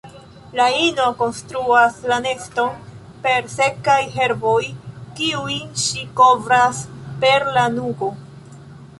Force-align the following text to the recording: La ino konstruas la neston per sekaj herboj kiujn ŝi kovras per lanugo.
La 0.59 0.65
ino 0.83 1.03
konstruas 1.17 1.97
la 2.11 2.15
neston 2.27 2.71
per 3.25 3.45
sekaj 3.55 3.97
herboj 4.15 4.61
kiujn 5.19 5.69
ŝi 5.83 6.07
kovras 6.21 6.79
per 7.25 7.45
lanugo. 7.59 8.11